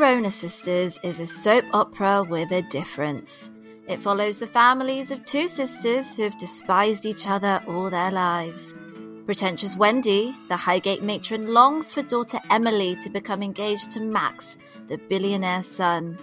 [0.00, 3.50] Corona Sisters is a soap opera with a difference.
[3.86, 8.74] It follows the families of two sisters who have despised each other all their lives.
[9.26, 14.56] Pretentious Wendy, the Highgate matron, longs for daughter Emily to become engaged to Max,
[14.88, 16.18] the billionaire's son.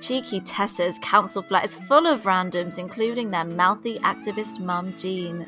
[0.00, 5.46] Cheeky Tessa's council flat is full of randoms, including their mouthy activist mum, Jean.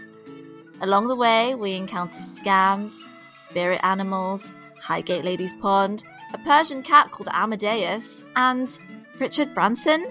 [0.81, 2.93] Along the way, we encounter scams,
[3.33, 8.77] spirit animals, Highgate Ladies Pond, a Persian cat called Amadeus, and
[9.21, 10.05] Richard Branson.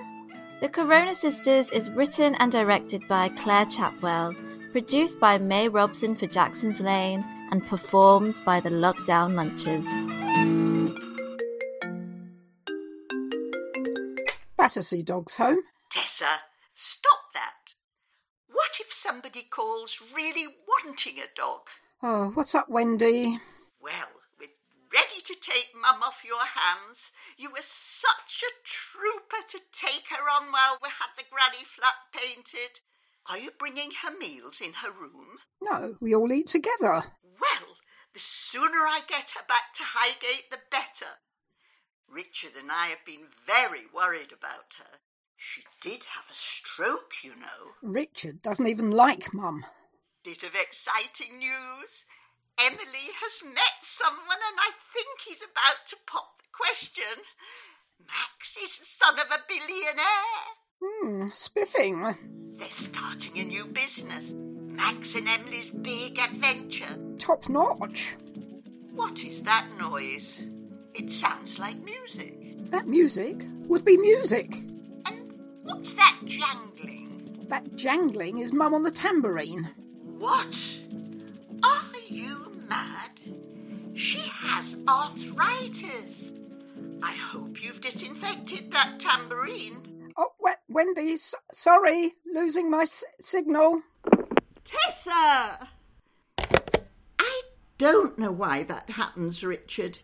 [0.62, 4.34] The Corona Sisters is written and directed by Claire Chapwell,
[4.72, 9.86] produced by May Robson for Jackson's Lane, and performed by the Lockdown Lunches.
[14.56, 15.60] Battersea Dogs Home.
[15.92, 16.40] Tessa,
[16.74, 17.74] stop that.
[18.48, 21.60] What if somebody calls really wanting a dog?
[22.02, 23.40] Oh, what's up, Wendy?
[23.82, 24.13] Well, we're ready
[25.26, 27.12] to take Mum off your hands.
[27.38, 32.12] You were such a trooper to take her on while we had the granny flat
[32.14, 32.80] painted.
[33.30, 35.40] Are you bringing her meals in her room?
[35.62, 37.04] No, we all eat together.
[37.24, 37.78] Well,
[38.14, 41.20] the sooner I get her back to Highgate, the better.
[42.08, 45.00] Richard and I have been very worried about her.
[45.36, 47.72] She did have a stroke, you know.
[47.82, 49.66] Richard doesn't even like Mum.
[50.24, 52.06] Bit of exciting news.
[52.60, 57.24] Emily has met someone, and I think he's about to pop the question.
[58.08, 60.64] Max is the son of a billionaire.
[60.82, 62.16] Hmm, spiffing.
[62.60, 64.34] They're starting a new business.
[64.36, 66.98] Max and Emily's big adventure.
[67.18, 68.16] Top notch.
[68.94, 70.46] What is that noise?
[70.94, 72.58] It sounds like music.
[72.70, 74.56] That music would be music.
[75.06, 75.32] And
[75.64, 77.46] what's that jangling?
[77.48, 79.70] That jangling is Mum on the tambourine.
[80.18, 80.83] What?
[84.04, 86.34] She has arthritis.
[87.02, 90.12] I hope you've disinfected that tambourine.
[90.18, 93.82] Oh, we- Wendy, s- sorry, losing my s- signal.
[94.66, 95.70] Tessa!
[97.18, 97.42] I
[97.78, 100.00] don't know why that happens, Richard.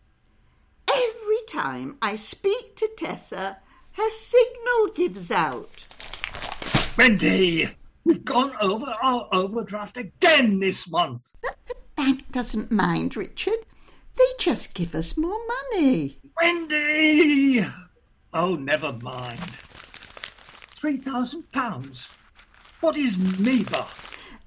[0.90, 3.58] Every time I speak to Tessa,
[3.98, 5.84] her signal gives out.
[6.98, 7.68] Wendy,
[8.06, 11.34] we've gone over our overdraft again this month.
[11.42, 13.60] The bank doesn't mind, Richard.
[14.20, 15.40] They just give us more
[15.72, 16.20] money.
[16.42, 17.66] Wendy!
[18.34, 19.40] Oh, never mind.
[20.76, 22.12] Three thousand pounds.
[22.82, 23.88] What is MEBA?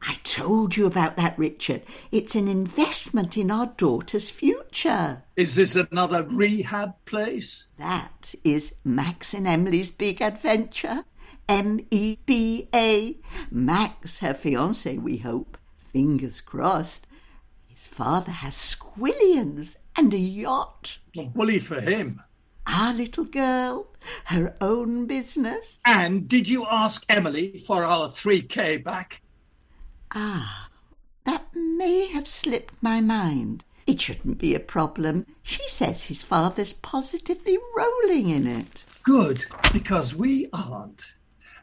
[0.03, 1.83] I told you about that, Richard.
[2.11, 5.23] It's an investment in our daughter's future.
[5.37, 7.67] Is this another rehab place?
[7.79, 11.05] That is Max and Emily's big adventure.
[11.49, 13.17] M E B A.
[13.51, 15.57] Max, her fiance, we hope.
[15.93, 17.07] Fingers crossed.
[17.83, 20.99] His father has squillions and a yacht.
[21.35, 22.23] Bully for him.
[22.65, 23.89] Our little girl,
[24.27, 25.81] her own business.
[25.85, 29.23] And did you ask Emily for our 3K back?
[30.15, 30.71] Ah,
[31.25, 33.65] that may have slipped my mind.
[33.89, 35.27] It shouldn't be a problem.
[35.43, 38.85] She says his father's positively rolling in it.
[39.03, 41.15] Good, because we aren't.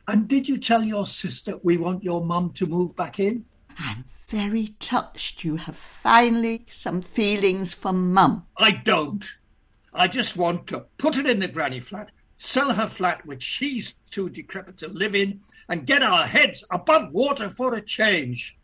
[0.06, 3.46] And did you tell your sister we want your mum to move back in?
[3.78, 8.46] I'm very touched you have finally some feelings for Mum.
[8.58, 9.26] I don't.
[9.92, 13.96] I just want to put it in the granny flat, sell her flat which she's
[14.12, 18.60] too decrepit to live in, and get our heads above water for a change.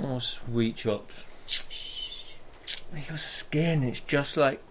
[0.00, 1.27] Oh, sweet chops.
[3.08, 4.62] Your skin, it's just like.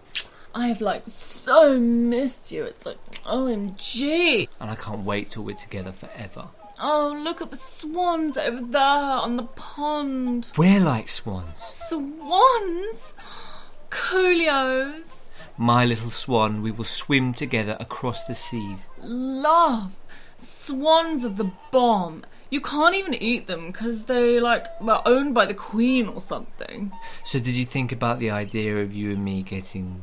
[0.54, 2.64] I've like so missed you.
[2.64, 4.48] It's like OMG.
[4.60, 6.48] And I can't wait till we're together forever.
[6.80, 10.50] Oh, look at the swans over there on the pond.
[10.56, 11.60] We're like swans.
[11.60, 13.14] Swans?
[13.90, 15.16] Coolios.
[15.56, 18.88] My little swan, we will swim together across the seas.
[19.02, 19.92] Love.
[20.38, 22.24] Swans of the bomb.
[22.50, 26.92] You can't even eat them because they like were owned by the queen or something.
[27.24, 30.02] So, did you think about the idea of you and me getting.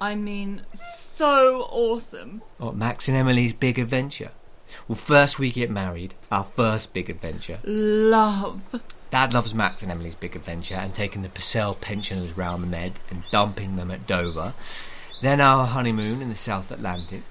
[0.00, 0.62] I mean,
[0.98, 2.42] so awesome.
[2.60, 4.32] Oh, Max and Emily's big adventure?
[4.88, 7.60] Well, first we get married, our first big adventure.
[7.64, 8.80] Love.
[9.10, 12.94] Dad loves Max and Emily's big adventure and taking the Purcell pensioners round the Med
[13.10, 14.54] and dumping them at Dover.
[15.22, 17.22] Then our honeymoon in the South Atlantic.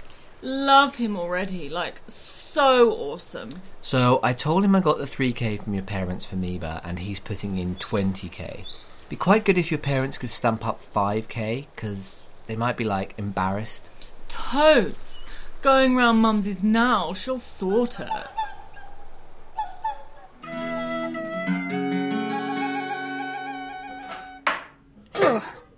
[0.41, 1.69] Love him already.
[1.69, 3.49] Like, so so awesome.
[3.81, 7.19] So I told him I got the 3k from your parents for Miba, and he's
[7.19, 8.65] putting in 20k.
[9.09, 13.15] Be quite good if your parents could stamp up 5k, because they might be like
[13.17, 13.89] embarrassed.
[14.27, 15.21] Totes!
[15.63, 18.29] Going round Mumsy's now, she'll sort her.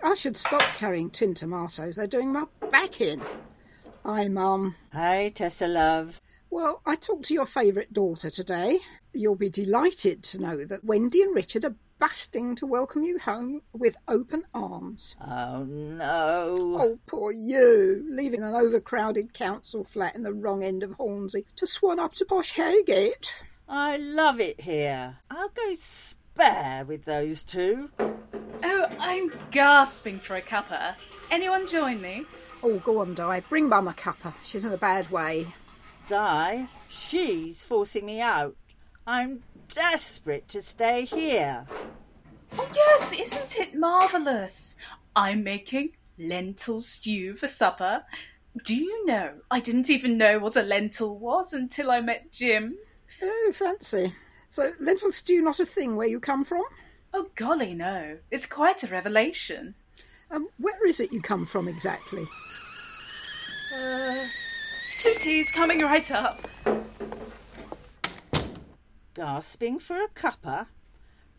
[0.04, 1.96] I should stop carrying tin tomatoes.
[1.96, 3.22] They're doing my back in.
[4.06, 4.76] Hi, Mum.
[4.94, 6.22] Hi, Tessa, love.
[6.56, 8.80] Well, I talked to your favourite daughter today.
[9.12, 13.64] You'll be delighted to know that Wendy and Richard are busting to welcome you home
[13.74, 15.18] with open arms.
[15.20, 16.56] Oh no.
[16.58, 21.68] Oh, poor you, leaving an overcrowded council flat in the wrong end of Hornsey to
[21.68, 23.44] swan up to posh Highgate.
[23.68, 25.18] I love it here.
[25.30, 27.90] I'll go spare with those two.
[28.00, 30.96] Oh, I'm gasping for a cuppa.
[31.30, 32.24] Anyone join me?
[32.64, 33.42] Oh, go on, Di.
[33.42, 34.34] Bring Mum a cuppa.
[34.42, 35.48] She's in a bad way.
[36.08, 38.56] Di, she's forcing me out.
[39.08, 41.66] I'm desperate to stay here.
[42.58, 44.76] Oh, yes, isn't it marvellous?
[45.16, 48.04] I'm making lentil stew for supper.
[48.64, 52.78] Do you know, I didn't even know what a lentil was until I met Jim.
[53.22, 54.14] Oh, fancy.
[54.48, 56.64] So, lentil stew not a thing where you come from?
[57.14, 58.20] Oh, golly, no.
[58.32, 59.76] It's quite a revelation.
[60.32, 62.26] Um, where is it you come from exactly?
[63.76, 64.26] Uh,
[64.98, 66.40] two teas coming right up.
[69.14, 70.68] Gasping for a cuppa?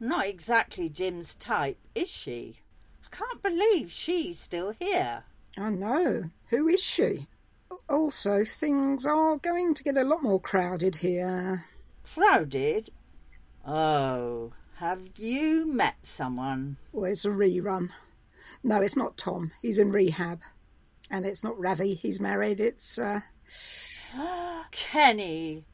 [0.01, 2.61] Not exactly Jim's type, is she?
[3.05, 5.25] I can't believe she's still here.
[5.57, 6.25] I know.
[6.51, 7.29] Who is she?
[7.89, 11.67] Also, things are going to get a lot more crowded here.
[12.05, 12.91] Crowded?
[13.67, 16.77] Oh, have you met someone?
[16.93, 17.91] Well, it's a rerun.
[18.63, 19.53] No, it's not Tom.
[19.63, 20.43] He's in rehab.
[21.11, 21.95] And it's not Ravi.
[21.95, 22.61] He's married.
[22.61, 23.21] It's, uh.
[24.71, 25.65] Kenny.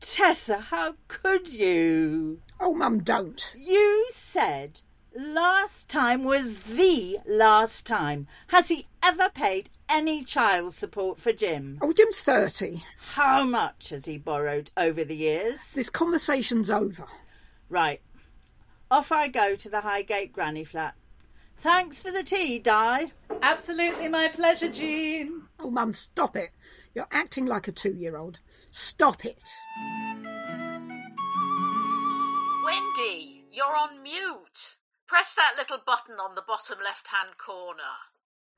[0.00, 2.40] Tessa, how could you?
[2.60, 3.54] Oh, Mum, don't.
[3.56, 4.80] You said
[5.16, 8.26] last time was the last time.
[8.48, 11.78] Has he ever paid any child support for Jim?
[11.80, 12.82] Oh, Jim's 30.
[13.14, 15.72] How much has he borrowed over the years?
[15.72, 17.06] This conversation's over.
[17.68, 18.00] Right.
[18.90, 20.94] Off I go to the Highgate granny flat.
[21.58, 23.12] Thanks for the tea, Di.
[23.42, 25.42] Absolutely my pleasure, Jean.
[25.58, 26.50] Oh, Mum, stop it.
[26.96, 28.38] You're acting like a two year old.
[28.70, 29.44] Stop it.
[32.64, 34.76] Wendy, you're on mute.
[35.06, 37.82] Press that little button on the bottom left hand corner.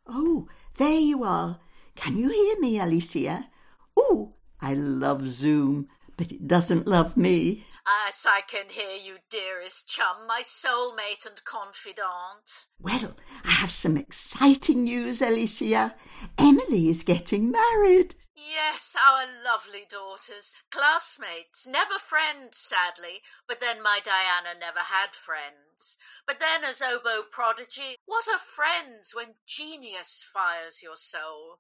[0.07, 0.47] Oh,
[0.77, 1.59] there you are.
[1.97, 3.49] Can you hear me, Alicia?
[3.97, 7.65] Oh, I love Zoom, but it doesn't love me.
[7.87, 12.67] Yes, I can hear you, dearest chum, my soulmate and confidant.
[12.81, 15.95] Well, I have some exciting news, Alicia.
[16.37, 18.15] Emily is getting married.
[18.35, 20.55] Yes, our lovely daughters.
[20.71, 25.97] Classmates, never friends, sadly, but then my Diana never had friends.
[26.27, 31.59] But then as oboe prodigy, what are friends when genius fires your soul?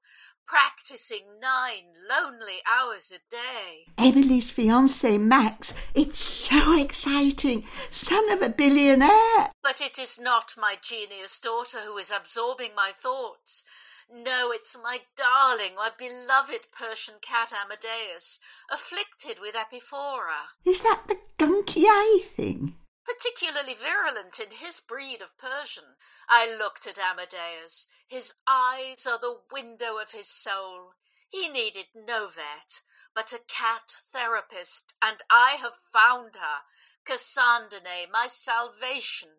[0.48, 3.84] Practicing nine lonely hours a day.
[3.98, 5.74] Emily's fiance, Max.
[5.94, 7.64] It's so exciting.
[7.90, 9.52] Son of a billionaire.
[9.62, 13.66] But it is not my genius daughter who is absorbing my thoughts.
[14.10, 18.40] No, it's my darling, my beloved Persian cat Amadeus,
[18.72, 20.48] afflicted with epiphora.
[20.64, 22.74] Is that the gunky eye thing?
[23.08, 25.96] Particularly virulent in his breed of Persian.
[26.28, 27.86] I looked at Amadeus.
[28.06, 30.92] His eyes are the window of his soul.
[31.30, 32.82] He needed no vet,
[33.14, 36.62] but a cat therapist, and I have found her.
[37.06, 39.30] Cassandane, my salvation.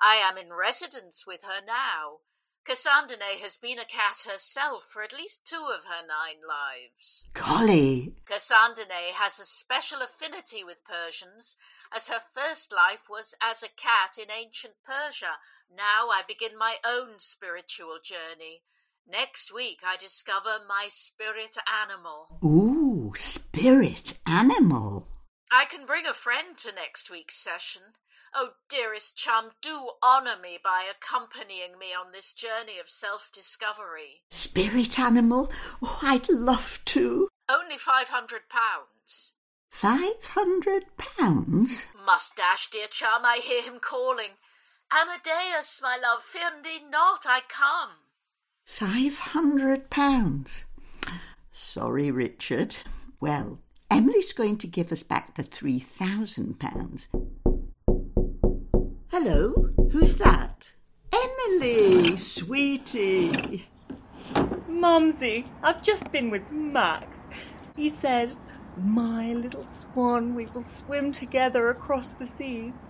[0.00, 2.20] I am in residence with her now.
[2.66, 7.24] Cassandane has been a cat herself for at least two of her nine lives.
[7.32, 8.14] Golly.
[8.26, 11.56] Cassandane has a special affinity with Persians,
[11.94, 15.38] as her first life was as a cat in ancient Persia.
[15.74, 18.62] Now I begin my own spiritual journey.
[19.08, 22.38] Next week I discover my spirit animal.
[22.44, 25.08] Ooh, spirit animal.
[25.50, 27.82] I can bring a friend to next week's session.
[28.34, 34.22] Oh, dearest chum, do honour me by accompanying me on this journey of self discovery.
[34.30, 35.50] Spirit animal?
[35.82, 37.28] Oh, I'd love to.
[37.48, 39.32] Only five hundred pounds.
[39.68, 41.86] Five hundred pounds?
[42.06, 44.38] Mustache, dear chum, I hear him calling.
[44.92, 47.90] Amadeus, my love, fear thee not, I come.
[48.64, 50.64] Five hundred pounds.
[51.52, 52.76] Sorry, Richard.
[53.20, 53.58] Well,
[53.90, 57.08] Emily's going to give us back the three thousand pounds.
[59.12, 60.70] Hello, who's that?
[61.12, 63.66] Emily, sweetie.
[64.68, 67.26] Mumsy, I've just been with Max.
[67.74, 68.36] He said,
[68.76, 72.86] My little swan, we will swim together across the seas.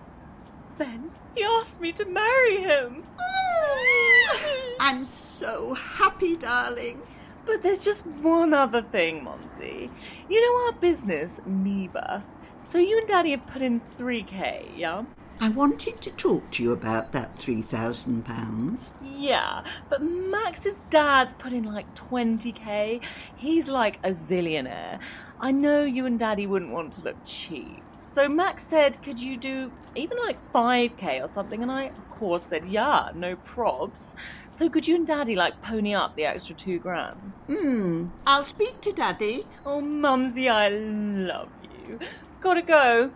[0.77, 3.03] Then he asked me to marry him.
[3.19, 4.37] Ah,
[4.79, 7.01] I'm so happy, darling.
[7.47, 9.89] But there's just one other thing, Mumsy.
[10.29, 12.21] You know our business, Meba.
[12.61, 15.05] So you and Daddy have put in 3k, yeah?
[15.43, 18.91] I wanted to talk to you about that £3,000.
[19.03, 23.03] Yeah, but Max's dad's put in like 20k.
[23.37, 24.99] He's like a zillionaire.
[25.39, 27.81] I know you and Daddy wouldn't want to look cheap.
[28.01, 31.63] So Max said, could you do even like 5k or something?
[31.63, 34.13] And I, of course, said, yeah, no probs.
[34.51, 37.17] So could you and Daddy like pony up the extra two grand?
[37.47, 39.45] Hmm, I'll speak to Daddy.
[39.65, 41.49] Oh, Mumsy, I love
[41.87, 41.99] you.
[42.41, 43.11] Gotta go.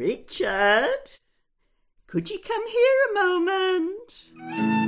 [0.00, 1.20] Richard,
[2.06, 4.79] could you come here a moment?